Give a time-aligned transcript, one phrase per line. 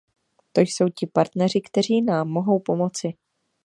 [0.53, 3.13] To jsou ti partneři, kteří nám mohou pomoci.